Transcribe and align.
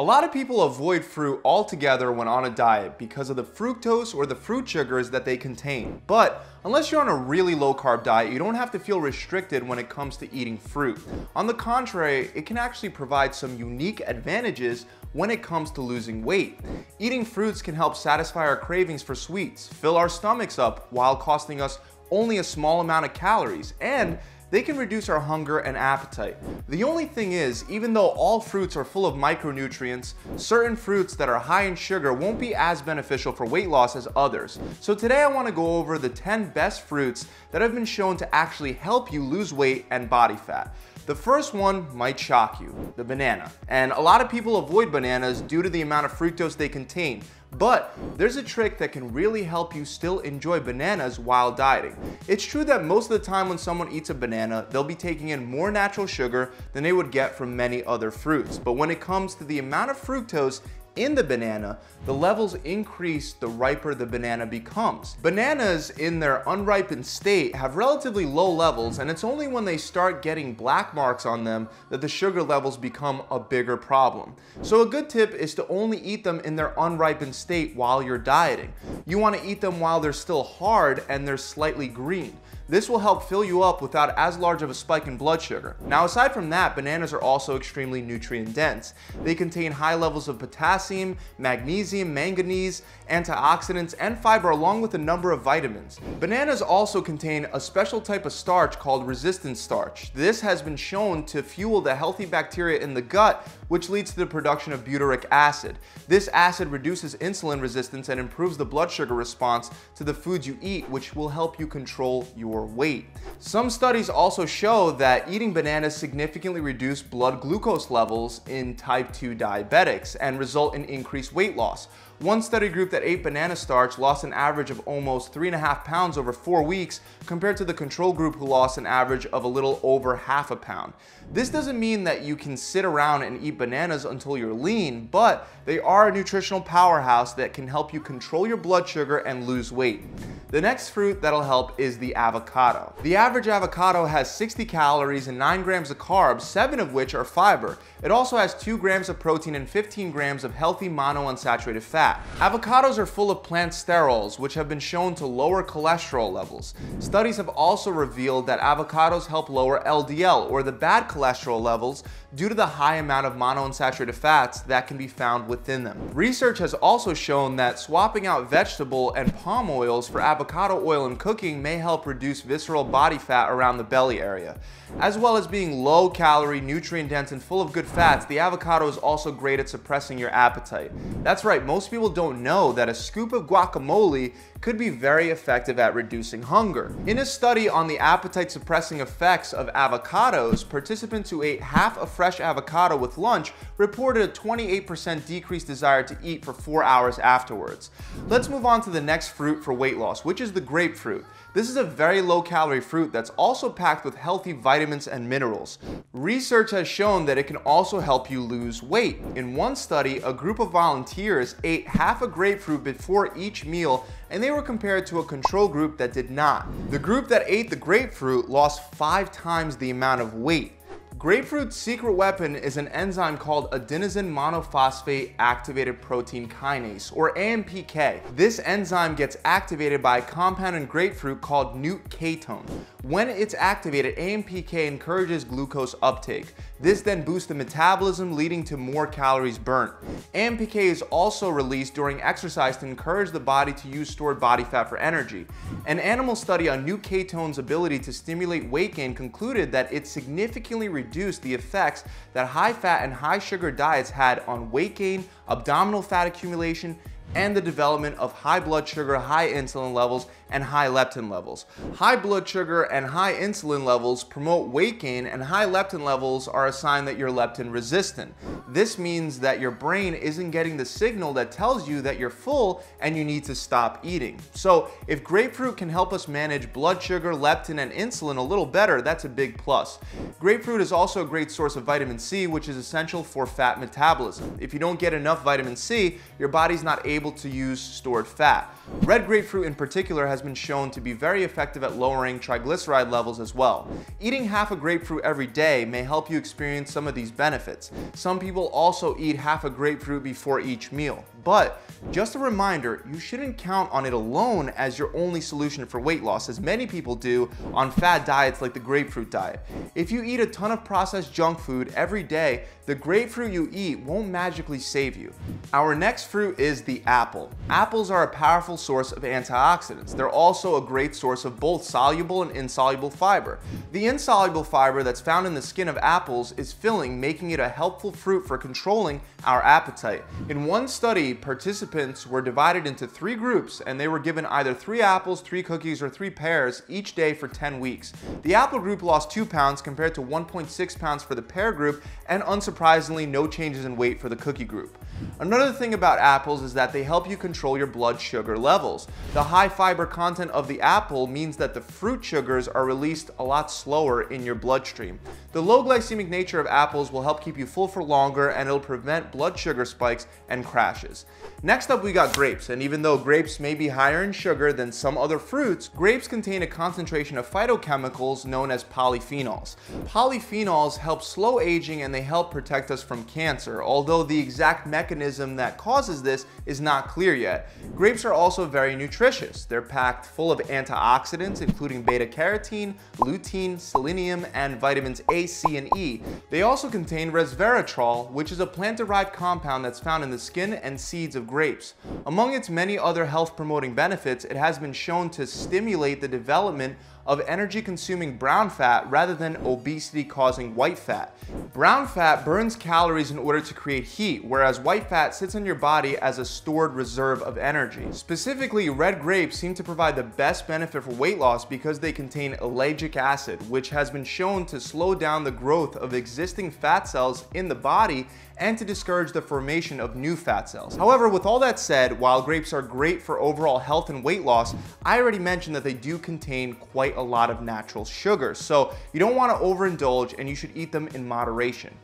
A 0.00 0.10
lot 0.10 0.24
of 0.24 0.32
people 0.32 0.62
avoid 0.62 1.04
fruit 1.04 1.42
altogether 1.44 2.10
when 2.10 2.26
on 2.26 2.46
a 2.46 2.50
diet 2.50 2.96
because 2.96 3.28
of 3.28 3.36
the 3.36 3.44
fructose 3.44 4.14
or 4.14 4.24
the 4.24 4.34
fruit 4.34 4.66
sugars 4.66 5.10
that 5.10 5.26
they 5.26 5.36
contain. 5.36 6.00
But 6.06 6.46
unless 6.64 6.90
you're 6.90 7.02
on 7.02 7.08
a 7.08 7.14
really 7.14 7.54
low 7.54 7.74
carb 7.74 8.02
diet, 8.02 8.32
you 8.32 8.38
don't 8.38 8.54
have 8.54 8.70
to 8.70 8.78
feel 8.78 8.98
restricted 8.98 9.62
when 9.62 9.78
it 9.78 9.90
comes 9.90 10.16
to 10.16 10.34
eating 10.34 10.56
fruit. 10.56 10.98
On 11.36 11.46
the 11.46 11.52
contrary, 11.52 12.30
it 12.34 12.46
can 12.46 12.56
actually 12.56 12.88
provide 12.88 13.34
some 13.34 13.58
unique 13.58 14.00
advantages 14.06 14.86
when 15.12 15.30
it 15.30 15.42
comes 15.42 15.70
to 15.72 15.82
losing 15.82 16.24
weight. 16.24 16.58
Eating 16.98 17.22
fruits 17.22 17.60
can 17.60 17.74
help 17.74 17.94
satisfy 17.94 18.46
our 18.46 18.56
cravings 18.56 19.02
for 19.02 19.14
sweets, 19.14 19.68
fill 19.68 19.98
our 19.98 20.08
stomachs 20.08 20.58
up 20.58 20.90
while 20.90 21.14
costing 21.14 21.60
us 21.60 21.78
only 22.10 22.38
a 22.38 22.44
small 22.44 22.80
amount 22.80 23.04
of 23.04 23.12
calories, 23.12 23.74
and 23.82 24.18
they 24.50 24.62
can 24.62 24.76
reduce 24.76 25.08
our 25.08 25.20
hunger 25.20 25.58
and 25.58 25.76
appetite. 25.76 26.36
The 26.68 26.82
only 26.84 27.06
thing 27.06 27.32
is, 27.32 27.64
even 27.68 27.92
though 27.92 28.08
all 28.08 28.40
fruits 28.40 28.76
are 28.76 28.84
full 28.84 29.06
of 29.06 29.14
micronutrients, 29.14 30.14
certain 30.36 30.76
fruits 30.76 31.14
that 31.16 31.28
are 31.28 31.38
high 31.38 31.62
in 31.62 31.76
sugar 31.76 32.12
won't 32.12 32.40
be 32.40 32.54
as 32.54 32.82
beneficial 32.82 33.32
for 33.32 33.46
weight 33.46 33.68
loss 33.68 33.96
as 33.96 34.08
others. 34.16 34.58
So 34.80 34.94
today 34.94 35.22
I 35.22 35.28
want 35.28 35.46
to 35.46 35.52
go 35.52 35.76
over 35.76 35.98
the 35.98 36.08
10 36.08 36.50
best 36.50 36.82
fruits 36.82 37.26
that 37.52 37.62
have 37.62 37.74
been 37.74 37.84
shown 37.84 38.16
to 38.18 38.34
actually 38.34 38.72
help 38.72 39.12
you 39.12 39.24
lose 39.24 39.52
weight 39.52 39.86
and 39.90 40.10
body 40.10 40.36
fat. 40.36 40.74
The 41.06 41.14
first 41.14 41.54
one 41.54 41.86
might 41.96 42.20
shock 42.20 42.60
you, 42.60 42.92
the 42.96 43.02
banana. 43.02 43.50
And 43.68 43.90
a 43.92 44.00
lot 44.00 44.20
of 44.20 44.30
people 44.30 44.58
avoid 44.58 44.92
bananas 44.92 45.40
due 45.40 45.62
to 45.62 45.68
the 45.68 45.80
amount 45.82 46.06
of 46.06 46.12
fructose 46.12 46.56
they 46.56 46.68
contain. 46.68 47.22
But 47.58 47.96
there's 48.16 48.36
a 48.36 48.42
trick 48.42 48.78
that 48.78 48.92
can 48.92 49.12
really 49.12 49.42
help 49.42 49.74
you 49.74 49.84
still 49.84 50.20
enjoy 50.20 50.60
bananas 50.60 51.18
while 51.18 51.52
dieting. 51.52 51.96
It's 52.28 52.44
true 52.44 52.64
that 52.64 52.84
most 52.84 53.10
of 53.10 53.18
the 53.18 53.24
time 53.24 53.48
when 53.48 53.58
someone 53.58 53.90
eats 53.90 54.10
a 54.10 54.14
banana, 54.14 54.66
they'll 54.70 54.84
be 54.84 54.94
taking 54.94 55.30
in 55.30 55.44
more 55.44 55.70
natural 55.70 56.06
sugar 56.06 56.52
than 56.72 56.82
they 56.82 56.92
would 56.92 57.10
get 57.10 57.34
from 57.34 57.56
many 57.56 57.84
other 57.84 58.10
fruits. 58.10 58.58
But 58.58 58.74
when 58.74 58.90
it 58.90 59.00
comes 59.00 59.34
to 59.36 59.44
the 59.44 59.58
amount 59.58 59.90
of 59.90 60.00
fructose 60.00 60.60
in 60.96 61.14
the 61.14 61.24
banana, 61.24 61.78
the 62.04 62.14
levels 62.14 62.54
increase 62.64 63.32
the 63.32 63.48
riper 63.48 63.94
the 63.94 64.06
banana 64.06 64.46
becomes. 64.46 65.14
Bananas 65.22 65.90
in 65.90 66.18
their 66.18 66.42
unripened 66.46 67.06
state 67.06 67.54
have 67.54 67.76
relatively 67.76 68.24
low 68.24 68.50
levels 68.50 68.98
and 68.98 69.10
it's 69.10 69.24
only 69.24 69.46
when 69.46 69.64
they 69.64 69.76
start 69.76 70.22
getting 70.22 70.52
black 70.52 70.94
marks 70.94 71.24
on 71.24 71.44
them 71.44 71.68
that 71.90 72.00
the 72.00 72.08
sugar 72.08 72.42
levels 72.42 72.76
become 72.76 73.22
a 73.30 73.38
bigger 73.38 73.76
problem. 73.76 74.34
So 74.62 74.82
a 74.82 74.86
good 74.86 75.08
tip 75.08 75.32
is 75.34 75.54
to 75.54 75.68
only 75.68 75.98
eat 75.98 76.24
them 76.24 76.40
in 76.40 76.56
their 76.56 76.74
unripened 76.76 77.34
state 77.34 77.76
while 77.76 78.02
you're 78.02 78.18
dieting. 78.18 78.72
You 79.06 79.18
want 79.18 79.36
to 79.36 79.46
eat 79.46 79.60
them 79.60 79.80
while 79.80 80.00
they're 80.00 80.12
still 80.12 80.42
hard 80.42 81.04
and 81.08 81.26
they're 81.26 81.36
slightly 81.36 81.88
green. 81.88 82.36
This 82.70 82.88
will 82.88 83.00
help 83.00 83.24
fill 83.24 83.42
you 83.42 83.64
up 83.64 83.82
without 83.82 84.16
as 84.16 84.38
large 84.38 84.62
of 84.62 84.70
a 84.70 84.74
spike 84.74 85.08
in 85.08 85.16
blood 85.16 85.42
sugar. 85.42 85.74
Now 85.84 86.04
aside 86.04 86.32
from 86.32 86.50
that, 86.50 86.76
bananas 86.76 87.12
are 87.12 87.20
also 87.20 87.56
extremely 87.56 88.00
nutrient 88.00 88.54
dense. 88.54 88.94
They 89.24 89.34
contain 89.34 89.72
high 89.72 89.96
levels 89.96 90.28
of 90.28 90.38
potassium, 90.38 91.18
magnesium, 91.36 92.14
manganese, 92.14 92.82
antioxidants, 93.10 93.94
and 94.00 94.18
fiber 94.18 94.50
along 94.50 94.80
with 94.80 94.94
a 94.94 94.98
number 94.98 95.32
of 95.32 95.42
vitamins. 95.42 96.00
Bananas 96.18 96.62
also 96.62 97.02
contain 97.02 97.46
a 97.52 97.60
special 97.60 98.00
type 98.00 98.24
of 98.24 98.32
starch 98.32 98.78
called 98.78 99.06
resistant 99.06 99.58
starch. 99.58 100.12
This 100.14 100.40
has 100.40 100.62
been 100.62 100.76
shown 100.76 101.24
to 101.26 101.42
fuel 101.42 101.80
the 101.80 101.94
healthy 101.94 102.24
bacteria 102.24 102.80
in 102.80 102.94
the 102.94 103.02
gut 103.02 103.46
which 103.70 103.88
leads 103.88 104.10
to 104.10 104.16
the 104.16 104.26
production 104.26 104.72
of 104.72 104.84
butyric 104.84 105.24
acid. 105.30 105.78
This 106.08 106.26
acid 106.28 106.66
reduces 106.68 107.14
insulin 107.16 107.62
resistance 107.62 108.08
and 108.08 108.18
improves 108.18 108.56
the 108.56 108.64
blood 108.64 108.90
sugar 108.90 109.14
response 109.14 109.70
to 109.94 110.02
the 110.02 110.12
foods 110.12 110.44
you 110.44 110.58
eat, 110.60 110.90
which 110.90 111.14
will 111.14 111.28
help 111.28 111.60
you 111.60 111.68
control 111.68 112.26
your 112.36 112.66
weight. 112.66 113.06
Some 113.38 113.70
studies 113.70 114.10
also 114.10 114.44
show 114.44 114.90
that 114.92 115.30
eating 115.30 115.52
bananas 115.52 115.94
significantly 115.94 116.60
reduce 116.60 117.00
blood 117.00 117.40
glucose 117.40 117.90
levels 117.92 118.40
in 118.48 118.74
type 118.74 119.12
2 119.12 119.36
diabetics 119.36 120.16
and 120.20 120.36
result 120.36 120.74
in 120.74 120.84
increased 120.86 121.32
weight 121.32 121.56
loss. 121.56 121.86
One 122.20 122.42
study 122.42 122.68
group 122.68 122.90
that 122.90 123.02
ate 123.02 123.22
banana 123.22 123.56
starch 123.56 123.96
lost 123.96 124.24
an 124.24 124.34
average 124.34 124.70
of 124.70 124.86
almost 124.86 125.32
three 125.32 125.48
and 125.48 125.54
a 125.54 125.58
half 125.58 125.86
pounds 125.86 126.18
over 126.18 126.34
four 126.34 126.62
weeks 126.62 127.00
compared 127.24 127.56
to 127.56 127.64
the 127.64 127.72
control 127.72 128.12
group 128.12 128.34
who 128.34 128.44
lost 128.44 128.76
an 128.76 128.84
average 128.84 129.24
of 129.28 129.44
a 129.44 129.48
little 129.48 129.80
over 129.82 130.16
half 130.16 130.50
a 130.50 130.56
pound. 130.56 130.92
This 131.32 131.48
doesn't 131.48 131.80
mean 131.80 132.04
that 132.04 132.20
you 132.20 132.36
can 132.36 132.58
sit 132.58 132.84
around 132.84 133.22
and 133.22 133.42
eat 133.42 133.56
bananas 133.56 134.04
until 134.04 134.36
you're 134.36 134.52
lean, 134.52 135.08
but 135.10 135.48
they 135.64 135.80
are 135.80 136.08
a 136.08 136.12
nutritional 136.12 136.60
powerhouse 136.60 137.32
that 137.32 137.54
can 137.54 137.66
help 137.66 137.94
you 137.94 138.00
control 138.00 138.46
your 138.46 138.58
blood 138.58 138.86
sugar 138.86 139.18
and 139.18 139.46
lose 139.46 139.72
weight. 139.72 140.02
The 140.50 140.60
next 140.60 140.88
fruit 140.88 141.22
that'll 141.22 141.44
help 141.44 141.78
is 141.78 141.96
the 141.96 142.12
avocado. 142.16 142.92
The 143.02 143.14
average 143.14 143.46
avocado 143.46 144.04
has 144.04 144.28
60 144.34 144.64
calories 144.64 145.28
and 145.28 145.38
9 145.38 145.62
grams 145.62 145.92
of 145.92 145.98
carbs, 145.98 146.40
7 146.40 146.80
of 146.80 146.92
which 146.92 147.14
are 147.14 147.24
fiber. 147.24 147.78
It 148.02 148.10
also 148.10 148.36
has 148.36 148.54
2 148.54 148.76
grams 148.76 149.08
of 149.08 149.20
protein 149.20 149.54
and 149.54 149.70
15 149.70 150.10
grams 150.10 150.42
of 150.42 150.52
healthy 150.52 150.88
monounsaturated 150.88 151.82
fat. 151.82 152.09
Avocados 152.38 152.98
are 152.98 153.06
full 153.06 153.30
of 153.30 153.42
plant 153.42 153.72
sterols, 153.72 154.38
which 154.38 154.54
have 154.54 154.68
been 154.68 154.80
shown 154.80 155.14
to 155.16 155.26
lower 155.26 155.62
cholesterol 155.62 156.32
levels. 156.32 156.74
Studies 156.98 157.36
have 157.36 157.48
also 157.48 157.90
revealed 157.90 158.46
that 158.46 158.60
avocados 158.60 159.26
help 159.26 159.48
lower 159.48 159.82
LDL, 159.84 160.50
or 160.50 160.62
the 160.62 160.72
bad 160.72 161.08
cholesterol 161.08 161.60
levels, 161.60 162.02
due 162.34 162.48
to 162.48 162.54
the 162.54 162.66
high 162.66 162.96
amount 162.96 163.26
of 163.26 163.34
monounsaturated 163.34 164.14
fats 164.14 164.60
that 164.60 164.86
can 164.86 164.96
be 164.96 165.08
found 165.08 165.48
within 165.48 165.82
them. 165.82 166.10
Research 166.12 166.58
has 166.58 166.74
also 166.74 167.12
shown 167.12 167.56
that 167.56 167.78
swapping 167.78 168.26
out 168.26 168.48
vegetable 168.48 169.12
and 169.14 169.34
palm 169.38 169.68
oils 169.68 170.08
for 170.08 170.20
avocado 170.20 170.80
oil 170.84 171.06
in 171.06 171.16
cooking 171.16 171.60
may 171.60 171.76
help 171.76 172.06
reduce 172.06 172.42
visceral 172.42 172.84
body 172.84 173.18
fat 173.18 173.50
around 173.50 173.78
the 173.78 173.84
belly 173.84 174.20
area. 174.20 174.58
As 174.98 175.18
well 175.18 175.36
as 175.36 175.46
being 175.46 175.82
low 175.82 176.08
calorie, 176.10 176.60
nutrient 176.60 177.08
dense, 177.08 177.32
and 177.32 177.42
full 177.42 177.60
of 177.60 177.72
good 177.72 177.86
fats, 177.86 178.26
the 178.26 178.38
avocado 178.38 178.86
is 178.88 178.96
also 178.96 179.32
great 179.32 179.60
at 179.60 179.68
suppressing 179.68 180.18
your 180.18 180.30
appetite. 180.30 180.92
That's 181.24 181.44
right, 181.44 181.64
most 181.64 181.90
people 181.90 182.08
don't 182.08 182.42
know 182.42 182.72
that 182.72 182.88
a 182.88 182.94
scoop 182.94 183.32
of 183.32 183.46
guacamole 183.46 184.34
could 184.60 184.76
be 184.76 184.90
very 184.90 185.30
effective 185.30 185.78
at 185.78 185.94
reducing 185.94 186.42
hunger. 186.42 186.94
In 187.06 187.18
a 187.18 187.24
study 187.24 187.68
on 187.68 187.86
the 187.86 187.98
appetite 187.98 188.50
suppressing 188.50 189.00
effects 189.00 189.52
of 189.52 189.68
avocados, 189.68 190.68
participants 190.68 191.30
who 191.30 191.42
ate 191.42 191.62
half 191.62 191.96
a 191.96 192.06
fresh 192.20 192.38
avocado 192.38 192.98
with 192.98 193.16
lunch 193.16 193.50
reported 193.78 194.22
a 194.22 194.28
28% 194.30 195.26
decreased 195.26 195.66
desire 195.66 196.02
to 196.02 196.14
eat 196.22 196.44
for 196.44 196.52
four 196.52 196.84
hours 196.84 197.18
afterwards. 197.18 197.90
Let's 198.28 198.50
move 198.50 198.66
on 198.66 198.82
to 198.82 198.90
the 198.90 199.00
next 199.00 199.30
fruit 199.30 199.64
for 199.64 199.72
weight 199.72 199.96
loss, 199.96 200.22
which 200.22 200.42
is 200.42 200.52
the 200.52 200.60
grapefruit. 200.60 201.24
This 201.54 201.70
is 201.70 201.78
a 201.78 201.82
very 201.82 202.20
low 202.20 202.42
calorie 202.42 202.82
fruit 202.82 203.10
that's 203.10 203.30
also 203.30 203.70
packed 203.70 204.04
with 204.04 204.16
healthy 204.16 204.52
vitamins 204.52 205.08
and 205.08 205.26
minerals. 205.26 205.78
Research 206.12 206.72
has 206.72 206.86
shown 206.86 207.24
that 207.24 207.38
it 207.38 207.46
can 207.46 207.56
also 207.56 208.00
help 208.00 208.30
you 208.30 208.42
lose 208.42 208.82
weight. 208.82 209.16
In 209.34 209.54
one 209.56 209.74
study, 209.74 210.18
a 210.18 210.32
group 210.32 210.58
of 210.58 210.70
volunteers 210.70 211.56
ate 211.64 211.88
half 211.88 212.20
a 212.20 212.28
grapefruit 212.28 212.84
before 212.84 213.34
each 213.34 213.64
meal 213.64 214.04
and 214.28 214.42
they 214.42 214.50
were 214.50 214.62
compared 214.62 215.06
to 215.06 215.20
a 215.20 215.24
control 215.24 215.68
group 215.68 215.96
that 215.96 216.12
did 216.12 216.30
not. 216.30 216.68
The 216.90 216.98
group 216.98 217.28
that 217.28 217.44
ate 217.46 217.70
the 217.70 217.76
grapefruit 217.76 218.50
lost 218.50 218.92
five 218.94 219.32
times 219.32 219.78
the 219.78 219.90
amount 219.90 220.20
of 220.20 220.34
weight. 220.34 220.74
Grapefruit's 221.20 221.76
secret 221.76 222.14
weapon 222.14 222.56
is 222.56 222.78
an 222.78 222.88
enzyme 222.88 223.36
called 223.36 223.70
adenosine 223.72 224.32
monophosphate 224.32 225.32
activated 225.38 226.00
protein 226.00 226.48
kinase, 226.48 227.14
or 227.14 227.34
AMPK. 227.34 228.22
This 228.34 228.58
enzyme 228.60 229.14
gets 229.16 229.36
activated 229.44 230.00
by 230.00 230.16
a 230.16 230.22
compound 230.22 230.76
in 230.76 230.86
grapefruit 230.86 231.42
called 231.42 231.74
nootkatone. 231.74 232.66
When 233.02 233.28
it's 233.28 233.52
activated, 233.52 234.16
AMPK 234.16 234.86
encourages 234.86 235.44
glucose 235.44 235.94
uptake. 236.00 236.54
This 236.80 237.02
then 237.02 237.22
boosts 237.22 237.46
the 237.46 237.54
metabolism, 237.54 238.34
leading 238.34 238.64
to 238.64 238.78
more 238.78 239.06
calories 239.06 239.58
burnt. 239.58 239.92
AMPK 240.32 240.76
is 240.76 241.02
also 241.02 241.50
released 241.50 241.94
during 241.94 242.22
exercise 242.22 242.78
to 242.78 242.86
encourage 242.86 243.32
the 243.32 243.40
body 243.40 243.74
to 243.74 243.88
use 243.88 244.08
stored 244.08 244.40
body 244.40 244.64
fat 244.64 244.88
for 244.88 244.96
energy. 244.96 245.46
An 245.84 245.98
animal 245.98 246.34
study 246.34 246.70
on 246.70 246.86
nootkatone's 246.86 247.58
ability 247.58 247.98
to 247.98 248.14
stimulate 248.14 248.66
weight 248.70 248.94
gain 248.94 249.12
concluded 249.12 249.70
that 249.72 249.92
it 249.92 250.06
significantly 250.06 250.88
reduced 250.88 251.42
the 251.42 251.52
effects 251.52 252.04
that 252.32 252.46
high 252.46 252.72
fat 252.72 253.04
and 253.04 253.12
high 253.12 253.38
sugar 253.38 253.70
diets 253.70 254.08
had 254.08 254.38
on 254.46 254.70
weight 254.70 254.96
gain, 254.96 255.28
abdominal 255.50 256.00
fat 256.00 256.26
accumulation, 256.26 256.98
and 257.34 257.56
the 257.56 257.60
development 257.60 258.16
of 258.18 258.32
high 258.32 258.60
blood 258.60 258.88
sugar, 258.88 259.16
high 259.16 259.48
insulin 259.48 259.92
levels, 259.92 260.26
and 260.50 260.64
high 260.64 260.88
leptin 260.88 261.30
levels. 261.30 261.66
High 261.94 262.16
blood 262.16 262.48
sugar 262.48 262.82
and 262.82 263.06
high 263.06 263.34
insulin 263.34 263.84
levels 263.84 264.24
promote 264.24 264.68
weight 264.68 265.00
gain 265.00 265.26
and 265.26 265.42
high 265.42 265.66
leptin 265.66 266.02
levels 266.02 266.48
are 266.48 266.66
a 266.66 266.72
sign 266.72 267.04
that 267.04 267.16
you're 267.16 267.30
leptin 267.30 267.72
resistant. 267.72 268.34
This 268.68 268.98
means 268.98 269.38
that 269.40 269.60
your 269.60 269.70
brain 269.70 270.14
isn't 270.14 270.50
getting 270.50 270.76
the 270.76 270.84
signal 270.84 271.32
that 271.34 271.52
tells 271.52 271.88
you 271.88 272.02
that 272.02 272.18
you're 272.18 272.30
full 272.30 272.82
and 273.00 273.16
you 273.16 273.24
need 273.24 273.44
to 273.44 273.54
stop 273.54 274.00
eating. 274.04 274.40
So 274.54 274.90
if 275.06 275.22
grapefruit 275.22 275.76
can 275.76 275.88
help 275.88 276.12
us 276.12 276.28
manage 276.28 276.72
blood 276.72 277.02
sugar, 277.02 277.32
leptin, 277.32 277.78
and 277.78 277.92
insulin 277.92 278.36
a 278.36 278.42
little 278.42 278.66
better, 278.66 279.02
that's 279.02 279.24
a 279.24 279.28
big 279.28 279.58
plus. 279.58 279.98
Grapefruit 280.38 280.80
is 280.80 280.92
also 280.92 281.22
a 281.22 281.26
great 281.26 281.50
source 281.50 281.76
of 281.76 281.84
vitamin 281.84 282.18
C, 282.18 282.46
which 282.46 282.68
is 282.68 282.76
essential 282.76 283.22
for 283.22 283.46
fat 283.46 283.78
metabolism. 283.78 284.56
If 284.60 284.72
you 284.72 284.80
don't 284.80 284.98
get 284.98 285.14
enough 285.14 285.44
vitamin 285.44 285.76
C, 285.76 286.18
your 286.38 286.48
body's 286.48 286.82
not 286.82 287.06
able 287.06 287.19
able 287.20 287.32
to 287.32 287.50
use 287.50 287.78
stored 287.82 288.26
fat. 288.26 288.74
Red 289.02 289.26
grapefruit 289.26 289.66
in 289.66 289.74
particular 289.74 290.26
has 290.26 290.40
been 290.40 290.54
shown 290.54 290.90
to 290.90 291.02
be 291.02 291.12
very 291.12 291.44
effective 291.44 291.84
at 291.84 291.96
lowering 291.96 292.40
triglyceride 292.40 293.10
levels 293.10 293.40
as 293.40 293.54
well. 293.54 293.86
Eating 294.20 294.46
half 294.46 294.70
a 294.70 294.76
grapefruit 294.76 295.22
every 295.22 295.46
day 295.46 295.84
may 295.84 296.02
help 296.02 296.30
you 296.30 296.38
experience 296.38 296.90
some 296.90 297.06
of 297.06 297.14
these 297.14 297.30
benefits. 297.30 297.90
Some 298.14 298.38
people 298.38 298.68
also 298.68 299.14
eat 299.18 299.36
half 299.36 299.64
a 299.64 299.70
grapefruit 299.70 300.22
before 300.22 300.60
each 300.60 300.92
meal. 300.92 301.22
But 301.44 301.82
just 302.12 302.34
a 302.34 302.38
reminder, 302.38 303.04
you 303.10 303.18
shouldn't 303.20 303.58
count 303.58 303.92
on 303.92 304.06
it 304.06 304.12
alone 304.12 304.70
as 304.70 304.98
your 304.98 305.14
only 305.14 305.40
solution 305.40 305.84
for 305.86 306.00
weight 306.00 306.22
loss, 306.22 306.48
as 306.48 306.60
many 306.60 306.86
people 306.86 307.14
do 307.14 307.50
on 307.74 307.90
fad 307.90 308.24
diets 308.24 308.62
like 308.62 308.72
the 308.72 308.80
grapefruit 308.80 309.30
diet. 309.30 309.60
If 309.94 310.10
you 310.10 310.22
eat 310.22 310.40
a 310.40 310.46
ton 310.46 310.72
of 310.72 310.84
processed 310.84 311.32
junk 311.32 311.58
food 311.58 311.92
every 311.94 312.22
day, 312.22 312.64
the 312.86 312.94
grapefruit 312.94 313.52
you 313.52 313.68
eat 313.72 314.00
won't 314.00 314.28
magically 314.28 314.78
save 314.78 315.16
you. 315.16 315.32
Our 315.72 315.94
next 315.94 316.24
fruit 316.24 316.58
is 316.58 316.82
the 316.82 317.02
apple. 317.06 317.52
Apples 317.68 318.10
are 318.10 318.24
a 318.24 318.28
powerful 318.28 318.76
source 318.76 319.12
of 319.12 319.22
antioxidants. 319.22 320.16
They're 320.16 320.28
also 320.28 320.76
a 320.76 320.80
great 320.80 321.14
source 321.14 321.44
of 321.44 321.60
both 321.60 321.84
soluble 321.84 322.42
and 322.42 322.50
insoluble 322.52 323.10
fiber. 323.10 323.60
The 323.92 324.06
insoluble 324.06 324.64
fiber 324.64 325.02
that's 325.02 325.20
found 325.20 325.46
in 325.46 325.54
the 325.54 325.62
skin 325.62 325.86
of 325.86 325.98
apples 325.98 326.52
is 326.52 326.72
filling, 326.72 327.20
making 327.20 327.52
it 327.52 327.60
a 327.60 327.68
helpful 327.68 328.10
fruit 328.10 328.46
for 328.46 328.58
controlling 328.58 329.20
our 329.44 329.62
appetite. 329.62 330.24
In 330.48 330.64
one 330.64 330.88
study, 330.88 331.29
participants 331.34 332.26
were 332.26 332.42
divided 332.42 332.86
into 332.86 333.06
three 333.06 333.34
groups 333.34 333.80
and 333.86 333.98
they 333.98 334.08
were 334.08 334.18
given 334.18 334.46
either 334.46 334.74
three 334.74 335.00
apples, 335.00 335.40
three 335.40 335.62
cookies, 335.62 336.02
or 336.02 336.08
three 336.08 336.30
pears 336.30 336.82
each 336.88 337.14
day 337.14 337.34
for 337.34 337.48
10 337.48 337.80
weeks. 337.80 338.12
The 338.42 338.54
apple 338.54 338.78
group 338.78 339.02
lost 339.02 339.30
2 339.30 339.44
pounds 339.44 339.82
compared 339.82 340.14
to 340.14 340.22
1.6 340.22 340.98
pounds 340.98 341.22
for 341.22 341.34
the 341.34 341.42
pear 341.42 341.72
group 341.72 342.02
and 342.28 342.42
unsurprisingly 342.42 343.28
no 343.28 343.46
changes 343.46 343.84
in 343.84 343.96
weight 343.96 344.20
for 344.20 344.28
the 344.28 344.36
cookie 344.36 344.64
group. 344.64 344.96
Another 345.38 345.72
thing 345.72 345.94
about 345.94 346.18
apples 346.18 346.62
is 346.62 346.74
that 346.74 346.92
they 346.92 347.02
help 347.02 347.28
you 347.28 347.36
control 347.36 347.76
your 347.76 347.86
blood 347.86 348.20
sugar 348.20 348.56
levels. 348.56 349.06
The 349.32 349.42
high 349.42 349.68
fiber 349.68 350.06
content 350.06 350.50
of 350.52 350.68
the 350.68 350.80
apple 350.80 351.26
means 351.26 351.56
that 351.58 351.74
the 351.74 351.80
fruit 351.80 352.24
sugars 352.24 352.68
are 352.68 352.84
released 352.84 353.30
a 353.38 353.44
lot 353.44 353.70
slower 353.70 354.22
in 354.22 354.44
your 354.44 354.54
bloodstream. 354.54 355.18
The 355.52 355.62
low 355.62 355.82
glycemic 355.82 356.28
nature 356.28 356.60
of 356.60 356.66
apples 356.66 357.12
will 357.12 357.22
help 357.22 357.42
keep 357.42 357.58
you 357.58 357.66
full 357.66 357.88
for 357.88 358.02
longer 358.02 358.50
and 358.50 358.68
it'll 358.68 358.80
prevent 358.80 359.32
blood 359.32 359.58
sugar 359.58 359.84
spikes 359.84 360.26
and 360.48 360.64
crashes. 360.64 361.19
Next 361.62 361.90
up 361.90 362.02
we 362.02 362.12
got 362.12 362.34
grapes, 362.34 362.70
and 362.70 362.82
even 362.82 363.02
though 363.02 363.18
grapes 363.18 363.60
may 363.60 363.74
be 363.74 363.88
higher 363.88 364.24
in 364.24 364.32
sugar 364.32 364.72
than 364.72 364.90
some 364.90 365.18
other 365.18 365.38
fruits, 365.38 365.88
grapes 365.88 366.26
contain 366.26 366.62
a 366.62 366.66
concentration 366.66 367.36
of 367.36 367.50
phytochemicals 367.50 368.46
known 368.46 368.70
as 368.70 368.82
polyphenols. 368.82 369.76
Polyphenols 370.06 370.96
help 370.96 371.22
slow 371.22 371.60
aging 371.60 372.00
and 372.00 372.14
they 372.14 372.22
help 372.22 372.50
protect 372.50 372.90
us 372.90 373.02
from 373.02 373.24
cancer, 373.24 373.82
although 373.82 374.22
the 374.22 374.38
exact 374.38 374.86
mechanism 374.86 375.54
that 375.56 375.76
causes 375.76 376.22
this 376.22 376.46
is 376.64 376.80
not 376.80 377.08
clear 377.08 377.34
yet. 377.34 377.68
Grapes 377.94 378.24
are 378.24 378.32
also 378.32 378.64
very 378.64 378.96
nutritious. 378.96 379.66
They're 379.66 379.82
packed 379.82 380.24
full 380.24 380.50
of 380.50 380.60
antioxidants 380.60 381.60
including 381.60 382.02
beta 382.02 382.24
carotene, 382.24 382.94
lutein, 383.18 383.78
selenium, 383.78 384.46
and 384.54 384.80
vitamins 384.80 385.20
A, 385.30 385.46
C, 385.46 385.76
and 385.76 385.94
E. 385.94 386.22
They 386.48 386.62
also 386.62 386.88
contain 386.88 387.32
resveratrol, 387.32 388.30
which 388.30 388.50
is 388.50 388.60
a 388.60 388.66
plant-derived 388.66 389.34
compound 389.34 389.84
that's 389.84 390.00
found 390.00 390.24
in 390.24 390.30
the 390.30 390.38
skin 390.38 390.72
and 390.72 390.98
seeds 391.10 391.34
of 391.34 391.46
grapes. 391.46 391.94
Among 392.24 392.54
its 392.54 392.70
many 392.70 392.96
other 392.96 393.26
health 393.26 393.56
promoting 393.56 393.94
benefits, 393.94 394.44
it 394.44 394.56
has 394.56 394.78
been 394.78 394.92
shown 394.92 395.28
to 395.30 395.46
stimulate 395.46 396.20
the 396.20 396.28
development 396.28 396.96
of 397.26 397.40
energy 397.46 397.82
consuming 397.82 398.36
brown 398.36 398.70
fat 398.70 399.08
rather 399.10 399.34
than 399.34 399.56
obesity 399.58 400.24
causing 400.24 400.74
white 400.74 400.98
fat. 400.98 401.36
Brown 401.72 402.06
fat 402.06 402.44
burns 402.44 402.76
calories 402.76 403.30
in 403.30 403.38
order 403.38 403.60
to 403.60 403.74
create 403.74 404.04
heat, 404.04 404.44
whereas 404.44 404.80
white 404.80 405.08
fat 405.08 405.34
sits 405.34 405.54
in 405.54 405.66
your 405.66 405.74
body 405.74 406.16
as 406.18 406.38
a 406.38 406.44
stored 406.44 406.94
reserve 406.94 407.42
of 407.42 407.58
energy. 407.58 408.06
Specifically, 408.10 408.88
red 408.88 409.20
grapes 409.20 409.56
seem 409.56 409.74
to 409.74 409.84
provide 409.84 410.16
the 410.16 410.22
best 410.22 410.66
benefit 410.66 411.04
for 411.04 411.10
weight 411.10 411.38
loss 411.38 411.64
because 411.64 412.00
they 412.00 412.12
contain 412.12 412.54
ellagic 412.54 413.16
acid, 413.16 413.68
which 413.68 413.90
has 413.90 414.10
been 414.10 414.24
shown 414.24 414.64
to 414.66 414.80
slow 414.80 415.14
down 415.14 415.44
the 415.44 415.50
growth 415.50 415.96
of 415.96 416.14
existing 416.14 416.70
fat 416.70 417.06
cells 417.06 417.44
in 417.54 417.68
the 417.68 417.74
body 417.74 418.26
and 418.60 418.78
to 418.78 418.84
discourage 418.84 419.32
the 419.32 419.42
formation 419.42 419.98
of 419.98 420.14
new 420.14 420.36
fat 420.36 420.68
cells. 420.68 420.94
However, 420.94 421.28
with 421.28 421.46
all 421.46 421.58
that 421.58 421.78
said, 421.78 422.18
while 422.20 422.42
grapes 422.42 422.72
are 422.72 422.82
great 422.82 423.20
for 423.22 423.40
overall 423.40 423.78
health 423.78 424.10
and 424.10 424.22
weight 424.22 424.44
loss, 424.44 424.74
I 425.04 425.18
already 425.18 425.38
mentioned 425.38 425.74
that 425.74 425.82
they 425.82 425.94
do 425.94 426.18
contain 426.18 426.74
quite 426.74 427.16
a 427.16 427.22
lot 427.22 427.50
of 427.50 427.62
natural 427.62 428.04
sugars. 428.04 428.58
So 428.58 428.94
you 429.12 429.18
don't 429.18 429.34
wanna 429.34 429.54
overindulge 429.54 430.38
and 430.38 430.48
you 430.48 430.54
should 430.54 430.76
eat 430.76 430.92
them 430.92 431.08
in 431.14 431.26
moderation. 431.26 431.94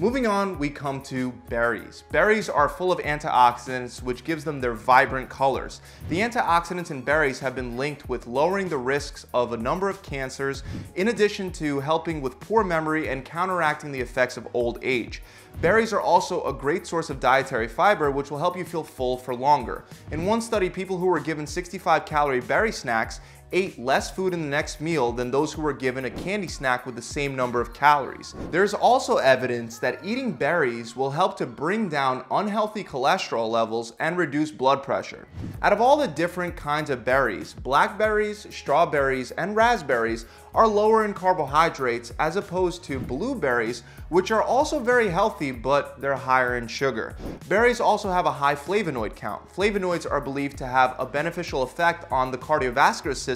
Moving 0.00 0.26
on, 0.26 0.58
we 0.58 0.68
come 0.68 1.00
to 1.04 1.32
berries. 1.48 2.04
Berries 2.10 2.50
are 2.50 2.68
full 2.68 2.92
of 2.92 2.98
antioxidants, 2.98 4.02
which 4.02 4.24
gives 4.24 4.44
them 4.44 4.60
their 4.60 4.74
vibrant 4.74 5.30
colors. 5.30 5.80
The 6.10 6.18
antioxidants 6.18 6.90
in 6.90 7.00
berries 7.00 7.40
have 7.40 7.54
been 7.54 7.78
linked 7.78 8.06
with 8.06 8.26
lowering 8.26 8.68
the 8.68 8.76
risks 8.76 9.26
of 9.32 9.54
a 9.54 9.56
number 9.56 9.88
of 9.88 10.02
cancers, 10.02 10.64
in 10.96 11.08
addition 11.08 11.50
to 11.52 11.80
helping 11.80 12.20
with 12.20 12.38
poor 12.40 12.62
memory 12.62 13.08
and 13.08 13.24
counteracting 13.24 13.90
the 13.90 14.00
effects 14.00 14.36
of 14.36 14.46
old 14.52 14.78
age. 14.82 15.22
Berries 15.62 15.94
are 15.94 16.00
also 16.00 16.44
a 16.44 16.52
great 16.52 16.86
source 16.86 17.08
of 17.08 17.18
dietary 17.18 17.66
fiber, 17.66 18.10
which 18.10 18.30
will 18.30 18.38
help 18.38 18.58
you 18.58 18.64
feel 18.64 18.84
full 18.84 19.16
for 19.16 19.34
longer. 19.34 19.86
In 20.10 20.26
one 20.26 20.42
study, 20.42 20.68
people 20.68 20.98
who 20.98 21.06
were 21.06 21.20
given 21.20 21.46
65 21.46 22.04
calorie 22.04 22.40
berry 22.40 22.72
snacks 22.72 23.20
ate 23.52 23.78
less 23.78 24.10
food 24.10 24.34
in 24.34 24.40
the 24.40 24.46
next 24.46 24.80
meal 24.80 25.12
than 25.12 25.30
those 25.30 25.52
who 25.52 25.62
were 25.62 25.72
given 25.72 26.04
a 26.04 26.10
candy 26.10 26.48
snack 26.48 26.84
with 26.84 26.96
the 26.96 27.02
same 27.02 27.36
number 27.36 27.60
of 27.60 27.72
calories. 27.72 28.34
There's 28.50 28.74
also 28.74 29.16
evidence 29.16 29.78
that 29.78 30.04
eating 30.04 30.32
berries 30.32 30.96
will 30.96 31.10
help 31.10 31.36
to 31.38 31.46
bring 31.46 31.88
down 31.88 32.24
unhealthy 32.30 32.82
cholesterol 32.82 33.50
levels 33.50 33.92
and 34.00 34.18
reduce 34.18 34.50
blood 34.50 34.82
pressure. 34.82 35.28
Out 35.62 35.72
of 35.72 35.80
all 35.80 35.96
the 35.96 36.08
different 36.08 36.56
kinds 36.56 36.90
of 36.90 37.04
berries, 37.04 37.54
blackberries, 37.54 38.46
strawberries, 38.50 39.30
and 39.32 39.54
raspberries 39.54 40.26
are 40.54 40.66
lower 40.66 41.04
in 41.04 41.12
carbohydrates 41.12 42.12
as 42.18 42.36
opposed 42.36 42.82
to 42.82 42.98
blueberries, 42.98 43.82
which 44.08 44.30
are 44.30 44.42
also 44.42 44.78
very 44.78 45.08
healthy, 45.08 45.52
but 45.52 46.00
they're 46.00 46.16
higher 46.16 46.56
in 46.56 46.66
sugar. 46.66 47.14
Berries 47.48 47.80
also 47.80 48.10
have 48.10 48.24
a 48.24 48.32
high 48.32 48.54
flavonoid 48.54 49.14
count. 49.14 49.46
Flavonoids 49.54 50.10
are 50.10 50.20
believed 50.20 50.56
to 50.56 50.66
have 50.66 50.96
a 50.98 51.04
beneficial 51.04 51.62
effect 51.62 52.10
on 52.10 52.30
the 52.30 52.38
cardiovascular 52.38 53.14
system, 53.14 53.35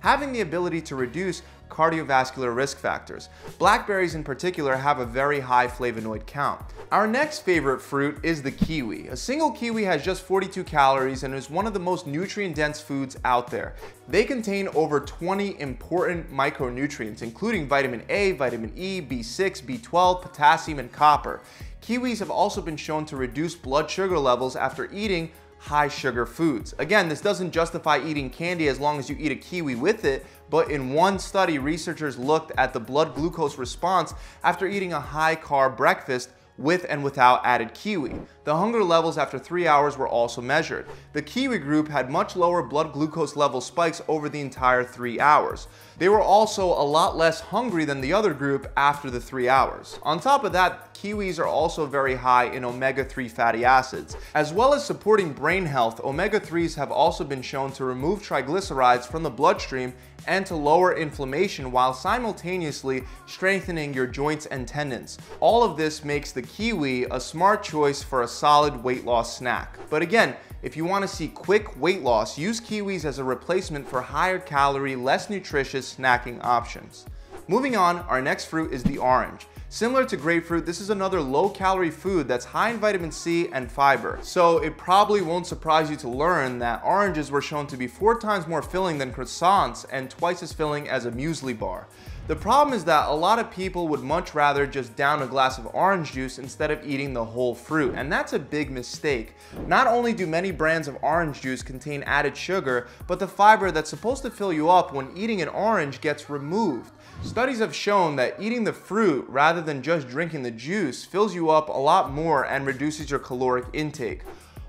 having 0.00 0.32
the 0.32 0.40
ability 0.40 0.80
to 0.82 0.96
reduce 0.96 1.42
cardiovascular 1.72 2.54
risk 2.54 2.78
factors. 2.78 3.30
Blackberries 3.58 4.14
in 4.14 4.22
particular 4.22 4.76
have 4.76 4.98
a 4.98 5.06
very 5.06 5.40
high 5.40 5.66
flavonoid 5.66 6.26
count. 6.26 6.60
Our 6.90 7.06
next 7.06 7.40
favorite 7.40 7.80
fruit 7.80 8.20
is 8.22 8.42
the 8.42 8.50
kiwi. 8.50 9.08
A 9.08 9.16
single 9.16 9.50
kiwi 9.50 9.84
has 9.84 10.04
just 10.04 10.22
42 10.22 10.64
calories 10.64 11.22
and 11.22 11.34
is 11.34 11.48
one 11.48 11.66
of 11.66 11.72
the 11.72 11.80
most 11.80 12.06
nutrient 12.06 12.56
dense 12.56 12.78
foods 12.78 13.16
out 13.24 13.50
there. 13.50 13.74
They 14.06 14.24
contain 14.24 14.68
over 14.68 15.00
20 15.00 15.58
important 15.58 16.30
micronutrients, 16.30 17.22
including 17.22 17.66
vitamin 17.66 18.02
A, 18.10 18.32
vitamin 18.32 18.72
E, 18.76 19.00
B6, 19.00 19.62
B12, 19.62 20.20
potassium, 20.20 20.78
and 20.78 20.92
copper. 20.92 21.40
Kiwis 21.80 22.18
have 22.18 22.30
also 22.30 22.60
been 22.60 22.76
shown 22.76 23.06
to 23.06 23.16
reduce 23.16 23.54
blood 23.54 23.90
sugar 23.90 24.18
levels 24.18 24.54
after 24.54 24.92
eating 24.92 25.32
high 25.62 25.86
sugar 25.86 26.26
foods. 26.26 26.74
Again, 26.78 27.08
this 27.08 27.20
doesn't 27.20 27.52
justify 27.52 28.00
eating 28.04 28.30
candy 28.30 28.66
as 28.66 28.80
long 28.80 28.98
as 28.98 29.08
you 29.08 29.16
eat 29.16 29.30
a 29.30 29.36
kiwi 29.36 29.76
with 29.76 30.04
it, 30.04 30.26
but 30.50 30.72
in 30.72 30.92
one 30.92 31.20
study, 31.20 31.58
researchers 31.58 32.18
looked 32.18 32.50
at 32.58 32.72
the 32.72 32.80
blood 32.80 33.14
glucose 33.14 33.56
response 33.56 34.12
after 34.42 34.66
eating 34.66 34.92
a 34.92 34.98
high 34.98 35.36
carb 35.36 35.76
breakfast 35.76 36.30
with 36.58 36.84
and 36.88 37.04
without 37.04 37.40
added 37.44 37.72
kiwi. 37.74 38.12
The 38.44 38.56
hunger 38.56 38.82
levels 38.82 39.18
after 39.18 39.38
three 39.38 39.68
hours 39.68 39.96
were 39.96 40.08
also 40.08 40.40
measured. 40.40 40.88
The 41.12 41.22
kiwi 41.22 41.58
group 41.58 41.86
had 41.86 42.10
much 42.10 42.34
lower 42.34 42.60
blood 42.60 42.92
glucose 42.92 43.36
level 43.36 43.60
spikes 43.60 44.02
over 44.08 44.28
the 44.28 44.40
entire 44.40 44.82
three 44.82 45.20
hours. 45.20 45.68
They 45.98 46.08
were 46.08 46.20
also 46.20 46.66
a 46.66 46.82
lot 46.82 47.16
less 47.16 47.40
hungry 47.40 47.84
than 47.84 48.00
the 48.00 48.12
other 48.12 48.34
group 48.34 48.72
after 48.76 49.10
the 49.10 49.20
three 49.20 49.48
hours. 49.48 50.00
On 50.02 50.18
top 50.18 50.42
of 50.42 50.52
that, 50.54 50.92
kiwis 50.92 51.38
are 51.38 51.46
also 51.46 51.86
very 51.86 52.16
high 52.16 52.46
in 52.46 52.64
omega-3 52.64 53.30
fatty 53.30 53.64
acids. 53.64 54.16
As 54.34 54.52
well 54.52 54.74
as 54.74 54.84
supporting 54.84 55.32
brain 55.32 55.64
health, 55.64 56.00
omega-3s 56.00 56.74
have 56.74 56.90
also 56.90 57.22
been 57.22 57.42
shown 57.42 57.70
to 57.72 57.84
remove 57.84 58.22
triglycerides 58.22 59.06
from 59.06 59.22
the 59.22 59.30
bloodstream 59.30 59.94
and 60.26 60.46
to 60.46 60.54
lower 60.54 60.96
inflammation 60.96 61.72
while 61.72 61.92
simultaneously 61.92 63.02
strengthening 63.26 63.92
your 63.92 64.06
joints 64.06 64.46
and 64.46 64.68
tendons. 64.68 65.18
All 65.40 65.62
of 65.62 65.76
this 65.76 66.04
makes 66.04 66.32
the 66.32 66.42
kiwi 66.42 67.04
a 67.10 67.20
smart 67.20 67.62
choice 67.62 68.02
for 68.02 68.22
a 68.22 68.28
solid 68.32 68.82
weight 68.82 69.04
loss 69.04 69.36
snack. 69.36 69.78
But 69.90 70.02
again, 70.02 70.36
if 70.62 70.76
you 70.76 70.84
want 70.84 71.02
to 71.02 71.08
see 71.08 71.28
quick 71.28 71.80
weight 71.80 72.02
loss, 72.02 72.38
use 72.38 72.60
kiwis 72.60 73.04
as 73.04 73.18
a 73.18 73.24
replacement 73.24 73.88
for 73.88 74.00
higher 74.00 74.38
calorie, 74.38 74.96
less 74.96 75.28
nutritious 75.28 75.94
snacking 75.94 76.42
options. 76.44 77.04
Moving 77.48 77.76
on, 77.76 77.98
our 78.00 78.22
next 78.22 78.44
fruit 78.44 78.72
is 78.72 78.84
the 78.84 78.98
orange. 78.98 79.46
Similar 79.68 80.04
to 80.04 80.16
grapefruit, 80.16 80.66
this 80.66 80.80
is 80.80 80.90
another 80.90 81.20
low 81.20 81.48
calorie 81.48 81.90
food 81.90 82.28
that's 82.28 82.44
high 82.44 82.70
in 82.70 82.78
vitamin 82.78 83.10
C 83.10 83.48
and 83.52 83.72
fiber. 83.72 84.18
So 84.22 84.58
it 84.58 84.76
probably 84.76 85.22
won't 85.22 85.46
surprise 85.46 85.90
you 85.90 85.96
to 85.96 86.08
learn 86.08 86.58
that 86.58 86.82
oranges 86.84 87.30
were 87.30 87.40
shown 87.40 87.66
to 87.68 87.76
be 87.76 87.86
four 87.86 88.18
times 88.18 88.46
more 88.46 88.62
filling 88.62 88.98
than 88.98 89.12
croissants 89.12 89.86
and 89.90 90.10
twice 90.10 90.42
as 90.42 90.52
filling 90.52 90.88
as 90.88 91.06
a 91.06 91.10
muesli 91.10 91.58
bar. 91.58 91.88
The 92.28 92.36
problem 92.36 92.72
is 92.72 92.84
that 92.84 93.08
a 93.08 93.14
lot 93.14 93.40
of 93.40 93.50
people 93.50 93.88
would 93.88 94.00
much 94.00 94.32
rather 94.32 94.64
just 94.64 94.94
down 94.94 95.22
a 95.22 95.26
glass 95.26 95.58
of 95.58 95.66
orange 95.74 96.12
juice 96.12 96.38
instead 96.38 96.70
of 96.70 96.86
eating 96.86 97.12
the 97.12 97.24
whole 97.24 97.52
fruit, 97.52 97.94
and 97.96 98.12
that's 98.12 98.32
a 98.32 98.38
big 98.38 98.70
mistake. 98.70 99.34
Not 99.66 99.88
only 99.88 100.12
do 100.12 100.24
many 100.28 100.52
brands 100.52 100.86
of 100.86 100.96
orange 101.02 101.40
juice 101.40 101.64
contain 101.64 102.04
added 102.04 102.36
sugar, 102.36 102.86
but 103.08 103.18
the 103.18 103.26
fiber 103.26 103.72
that's 103.72 103.90
supposed 103.90 104.22
to 104.22 104.30
fill 104.30 104.52
you 104.52 104.70
up 104.70 104.92
when 104.92 105.10
eating 105.16 105.42
an 105.42 105.48
orange 105.48 106.00
gets 106.00 106.30
removed. 106.30 106.92
Studies 107.24 107.58
have 107.58 107.74
shown 107.74 108.14
that 108.16 108.36
eating 108.38 108.62
the 108.62 108.72
fruit 108.72 109.26
rather 109.28 109.60
than 109.60 109.82
just 109.82 110.08
drinking 110.08 110.44
the 110.44 110.50
juice 110.52 111.04
fills 111.04 111.34
you 111.34 111.50
up 111.50 111.68
a 111.68 111.72
lot 111.72 112.12
more 112.12 112.46
and 112.46 112.64
reduces 112.66 113.10
your 113.10 113.18
caloric 113.18 113.64
intake. 113.72 114.22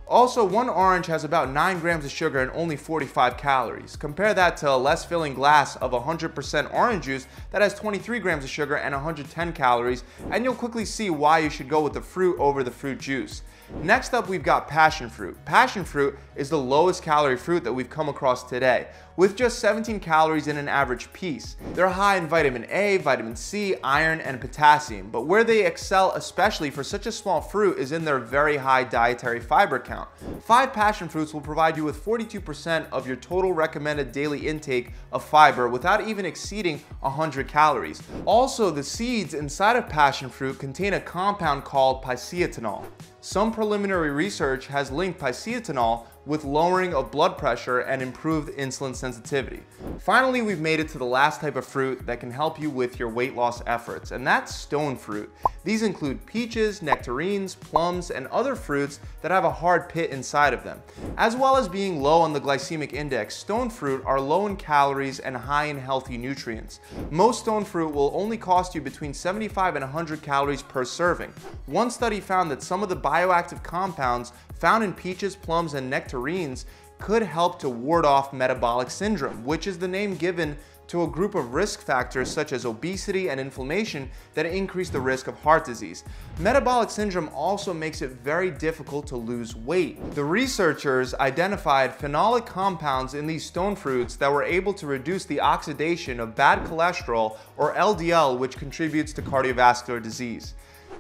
Also, 0.08 0.44
one 0.44 0.68
orange 0.68 1.08
has 1.08 1.24
about 1.24 1.50
9 1.50 1.80
grams 1.80 2.04
of 2.04 2.12
sugar 2.12 2.40
and 2.40 2.52
only 2.54 2.76
45 2.76 3.38
calories. 3.38 3.96
Compare 3.96 4.34
that 4.34 4.58
to 4.58 4.70
a 4.70 4.76
less 4.76 5.06
filling 5.06 5.34
glass 5.34 5.78
of 5.78 5.92
100% 5.92 6.74
orange 6.74 7.06
juice 7.06 7.26
that 7.52 7.62
has 7.62 7.74
23 7.74 8.20
grams 8.20 8.44
of 8.44 8.50
sugar 8.50 8.76
and 8.76 8.94
110 8.94 9.54
calories, 9.54 10.04
and 10.30 10.44
you'll 10.44 10.56
quickly 10.56 10.84
see 10.84 11.10
why 11.10 11.40
you 11.40 11.50
should 11.50 11.70
go 11.70 11.82
with 11.82 11.94
the 11.94 12.02
fruit 12.02 12.38
over 12.38 12.64
the 12.64 12.72
fruit 12.72 13.00
juice. 13.00 13.44
Next 13.82 14.14
up, 14.14 14.28
we've 14.28 14.44
got 14.44 14.68
passion 14.68 15.10
fruit. 15.10 15.38
Passion 15.46 15.84
fruit 15.84 16.18
is 16.36 16.50
the 16.50 16.58
lowest 16.58 17.02
calorie 17.02 17.38
fruit 17.38 17.64
that 17.64 17.74
we've 17.74 17.90
come 17.90 18.10
across 18.10 18.44
today, 18.44 18.88
with 19.18 19.36
just 19.36 19.60
17 19.60 20.00
calories 20.00 20.48
in 20.48 20.58
an 20.58 20.68
average 20.68 21.12
piece. 21.14 21.56
They're 21.74 21.90
high 21.90 22.18
in 22.18 22.28
vitamin 22.28 22.66
A, 22.70 22.98
vitamin 22.98 23.36
C, 23.36 23.76
iron, 23.84 24.22
and 24.22 24.40
potassium, 24.40 25.10
but 25.12 25.28
where 25.28 25.44
they 25.44 25.66
excel 25.66 26.12
especially 26.14 26.70
for 26.70 26.84
such 26.84 27.06
a 27.06 27.12
small 27.12 27.42
fruit 27.42 27.78
is 27.78 27.92
in 27.92 28.06
their 28.06 28.20
very 28.20 28.58
high 28.58 28.84
dietary 28.84 29.40
fiber 29.40 29.80
count. 29.80 30.10
Five 30.42 30.74
passion 30.74 31.10
fruits 31.10 31.34
will 31.34 31.42
provide 31.42 31.78
you 31.78 31.84
with 31.84 32.04
42% 32.04 32.88
of 32.92 33.08
your 33.08 33.18
total 33.18 33.54
recommended 33.54 34.12
daily 34.12 34.48
intake 34.48 34.92
of 35.12 35.24
fiber 35.24 35.68
without 35.68 36.08
even 36.08 36.26
exceeding 36.26 36.80
100 37.02 37.48
calories. 37.48 38.02
Also, 38.26 38.70
the 38.70 38.84
seeds 38.84 39.34
inside 39.34 39.76
of 39.76 39.90
passion 39.90 40.30
fruit 40.30 40.60
contain 40.60 40.94
a 40.94 41.00
compound 41.00 41.64
called 41.64 42.04
piceatannol. 42.04 42.86
Some 43.24 43.54
preliminary 43.54 44.10
research 44.10 44.68
has 44.68 44.92
linked 44.92 45.18
piceatannol 45.18 46.08
with 46.26 46.44
lowering 46.44 46.94
of 46.94 47.12
blood 47.12 47.38
pressure 47.38 47.80
and 47.80 48.02
improved 48.02 48.50
insulin 48.58 48.96
sensitivity. 48.96 49.62
Finally, 50.00 50.42
we've 50.42 50.60
made 50.60 50.80
it 50.80 50.88
to 50.90 50.98
the 50.98 51.06
last 51.06 51.42
type 51.42 51.56
of 51.56 51.66
fruit 51.66 52.06
that 52.06 52.20
can 52.20 52.32
help 52.32 52.60
you 52.60 52.70
with 52.70 53.00
your 53.00 53.10
weight 53.10 53.36
loss 53.36 53.62
efforts, 53.68 54.12
and 54.12 54.26
that's 54.26 54.56
stone 54.56 54.96
fruit. 54.96 55.32
These 55.64 55.84
include 55.84 56.26
peaches, 56.26 56.82
nectarines, 56.82 57.56
plums, 57.56 58.12
and 58.12 58.28
other 58.28 58.56
fruits 58.56 59.00
that 59.22 59.32
have 59.32 59.46
a 59.46 59.52
hard 59.52 59.88
pit 59.88 60.10
inside 60.10 60.54
of 60.54 60.64
them. 60.64 60.82
As 61.18 61.36
well 61.36 61.56
as 61.56 61.68
being 61.68 62.02
low 62.02 62.22
on 62.22 62.34
the 62.34 62.42
glycemic 62.42 62.94
index, 62.94 63.36
stone 63.36 63.70
fruit 63.70 64.04
are 64.06 64.20
low 64.20 64.48
in 64.48 64.56
calories 64.56 65.20
and 65.20 65.36
high 65.36 65.66
in 65.66 65.78
healthy 65.78 66.18
nutrients. 66.18 66.80
Most 67.12 67.42
stone 67.42 67.64
fruit 67.64 67.94
will 67.94 68.12
only 68.14 68.38
cost 68.38 68.76
you 68.76 68.82
between 68.82 69.14
75 69.14 69.76
and 69.76 69.84
100 69.84 70.22
calories 70.22 70.62
per 70.62 70.84
serving. 70.84 71.34
One 71.66 71.92
study 71.92 72.20
found 72.20 72.52
that 72.52 72.64
some 72.64 72.84
of 72.84 72.90
the 72.90 72.96
bioactive 72.96 73.64
compounds 73.64 74.34
found 74.64 74.82
in 74.82 74.94
peaches, 74.94 75.36
plums, 75.36 75.74
and 75.74 75.90
nectarines 75.90 76.66
could 76.98 77.22
help 77.22 77.60
to 77.60 77.68
ward 77.68 78.06
off 78.06 78.32
metabolic 78.32 78.90
syndrome, 78.90 79.44
which 79.44 79.68
is 79.68 79.78
the 79.78 79.86
name 79.86 80.16
given 80.16 80.56
to 80.88 81.04
a 81.04 81.08
group 81.08 81.36
of 81.36 81.54
risk 81.54 81.82
factors 81.82 82.32
such 82.32 82.54
as 82.54 82.66
obesity 82.66 83.30
and 83.30 83.42
inflammation 83.42 84.10
that 84.36 84.46
increase 84.46 84.90
the 84.90 85.02
risk 85.02 85.28
of 85.28 85.38
heart 85.42 85.66
disease. 85.66 86.06
Metabolic 86.40 86.90
syndrome 86.90 87.30
also 87.34 87.74
makes 87.74 88.02
it 88.02 88.12
very 88.24 88.50
difficult 88.52 89.06
to 89.06 89.18
lose 89.18 89.54
weight. 89.54 90.00
The 90.12 90.24
researchers 90.24 91.14
identified 91.16 92.00
phenolic 92.00 92.46
compounds 92.46 93.16
in 93.16 93.28
these 93.28 93.46
stone 93.46 93.76
fruits 93.76 94.16
that 94.16 94.32
were 94.32 94.44
able 94.44 94.74
to 94.76 94.88
reduce 94.88 95.26
the 95.26 95.42
oxidation 95.42 96.22
of 96.22 96.36
bad 96.36 96.66
cholesterol 96.66 97.36
or 97.58 97.74
LDL, 97.74 98.38
which 98.38 98.56
contributes 98.56 99.12
to 99.12 99.22
cardiovascular 99.22 100.02
disease. 100.02 100.54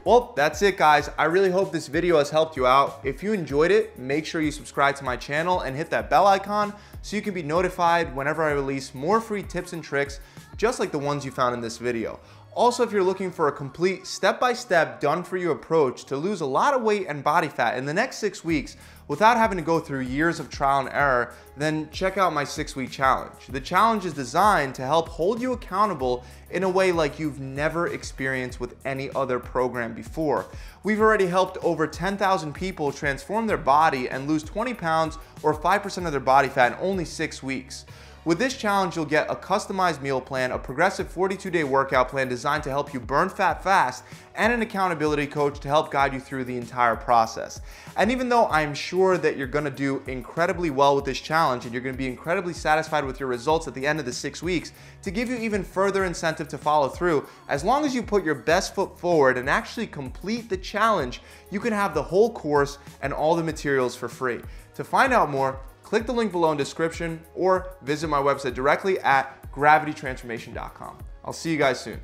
Well, 0.05 0.33
that's 0.35 0.61
it 0.61 0.75
guys. 0.75 1.09
I 1.17 1.25
really 1.25 1.49
hope 1.49 1.71
this 1.71 1.87
video 1.87 2.17
has 2.17 2.29
helped 2.29 2.57
you 2.57 2.67
out. 2.67 2.99
If 3.05 3.23
you 3.23 3.31
enjoyed 3.31 3.71
it, 3.71 3.97
make 3.97 4.25
sure 4.25 4.41
you 4.41 4.51
subscribe 4.51 4.97
to 4.97 5.05
my 5.05 5.15
channel 5.15 5.61
and 5.61 5.77
hit 5.77 5.89
that 5.91 6.09
bell 6.09 6.27
icon 6.27 6.73
so 7.01 7.15
you 7.15 7.21
can 7.21 7.33
be 7.33 7.41
notified 7.41 8.13
whenever 8.13 8.43
I 8.43 8.51
release 8.51 8.93
more 8.93 9.21
free 9.21 9.43
tips 9.43 9.71
and 9.71 9.81
tricks 9.81 10.19
just 10.57 10.77
like 10.77 10.91
the 10.91 10.99
ones 10.99 11.23
you 11.23 11.31
found 11.31 11.55
in 11.55 11.61
this 11.61 11.77
video. 11.77 12.19
Also, 12.55 12.83
if 12.83 12.91
you're 12.91 13.01
looking 13.01 13.31
for 13.31 13.47
a 13.47 13.51
complete 13.51 14.05
step-by-step 14.05 14.99
done-for-you 14.99 15.49
approach 15.49 16.05
to 16.05 16.15
lose 16.15 16.41
a 16.41 16.45
lot 16.45 16.75
of 16.75 16.83
weight 16.83 17.07
and 17.07 17.23
body 17.23 17.47
fat 17.47 17.77
in 17.77 17.85
the 17.85 17.93
next 17.93 18.17
six 18.17 18.43
weeks 18.43 18.77
without 19.07 19.37
having 19.37 19.57
to 19.57 19.63
go 19.63 19.79
through 19.79 20.01
years 20.01 20.39
of 20.39 20.51
trial 20.51 20.81
and 20.81 20.89
error, 20.89 21.33
then 21.57 21.89
check 21.89 22.15
out 22.17 22.31
my 22.31 22.43
six-week 22.43 22.91
challenge. 22.91 23.47
The 23.49 23.59
challenge 23.59 24.05
is 24.05 24.13
designed 24.13 24.75
to 24.75 24.83
help 24.83 25.09
hold 25.09 25.41
you 25.41 25.53
accountable 25.53 26.23
in 26.51 26.63
a 26.63 26.69
way 26.69 26.91
like 26.91 27.17
you've 27.17 27.39
never 27.39 27.87
experienced 27.87 28.59
with 28.59 28.75
any 28.85 29.09
other 29.15 29.39
program 29.39 29.95
before. 29.95 30.45
We've 30.83 31.01
already 31.01 31.25
helped 31.25 31.57
over 31.63 31.87
10,000 31.87 32.53
people 32.53 32.91
transform 32.91 33.47
their 33.47 33.57
body 33.57 34.09
and 34.09 34.27
lose 34.27 34.43
20 34.43 34.75
pounds 34.75 35.17
or 35.41 35.55
5% 35.55 36.05
of 36.05 36.11
their 36.11 36.21
body 36.21 36.49
fat 36.49 36.73
in 36.73 36.77
only 36.79 37.05
six 37.05 37.41
weeks. 37.41 37.85
With 38.25 38.39
this 38.39 38.55
challenge, 38.55 38.95
you'll 38.95 39.03
get 39.03 39.29
a 39.29 39.35
customized 39.35 40.01
meal 40.01 40.21
plan, 40.21 40.53
a 40.53 40.57
progressive 40.57 41.13
42-day 41.13 41.65
workout 41.65 42.07
plan 42.07 42.29
designed 42.29 42.63
to 42.63 42.69
help 42.69 42.93
you 42.93 43.01
burn 43.01 43.27
fat 43.27 43.61
fast, 43.61 44.05
and 44.35 44.53
an 44.53 44.61
accountability 44.61 45.27
coach 45.27 45.59
to 45.59 45.67
help 45.67 45.91
guide 45.91 46.13
you 46.13 46.21
through 46.21 46.45
the 46.45 46.55
entire 46.55 46.95
process. 46.95 47.59
And 47.97 48.09
even 48.09 48.29
though 48.29 48.47
I'm 48.47 48.73
sure 48.73 49.17
that 49.17 49.35
you're 49.35 49.45
gonna 49.45 49.69
do 49.69 50.01
incredibly 50.07 50.69
well 50.69 50.95
with 50.95 51.03
this 51.03 51.19
challenge 51.19 51.65
and 51.65 51.73
you're 51.73 51.83
gonna 51.83 51.97
be 51.97 52.07
incredibly 52.07 52.53
satisfied 52.53 53.03
with 53.03 53.19
your 53.19 53.27
results 53.27 53.67
at 53.67 53.73
the 53.73 53.85
end 53.85 53.99
of 53.99 54.05
the 54.05 54.13
six 54.13 54.41
weeks, 54.41 54.71
to 55.01 55.11
give 55.11 55.29
you 55.29 55.35
even 55.35 55.61
further 55.61 56.05
incentive 56.05 56.47
to 56.47 56.57
follow 56.57 56.87
through, 56.87 57.27
as 57.49 57.65
long 57.65 57.83
as 57.83 57.93
you 57.93 58.01
put 58.01 58.23
your 58.23 58.35
best 58.35 58.73
foot 58.73 58.97
forward 58.97 59.37
and 59.37 59.49
actually 59.49 59.85
complete 59.85 60.47
the 60.47 60.55
challenge, 60.55 61.21
you 61.51 61.59
can 61.59 61.73
have 61.73 61.93
the 61.93 62.03
whole 62.03 62.31
course 62.31 62.77
and 63.01 63.11
all 63.11 63.35
the 63.35 63.43
materials 63.43 63.97
for 63.97 64.07
free. 64.07 64.39
To 64.75 64.85
find 64.85 65.11
out 65.11 65.29
more, 65.29 65.59
click 65.93 66.07
the 66.07 66.11
link 66.11 66.31
below 66.31 66.51
in 66.51 66.57
description 66.57 67.21
or 67.35 67.77
visit 67.83 68.07
my 68.07 68.17
website 68.17 68.55
directly 68.55 68.97
at 69.01 69.39
gravitytransformation.com. 69.51 70.97
I'll 71.23 71.33
see 71.33 71.51
you 71.51 71.57
guys 71.59 71.79
soon. 71.79 72.01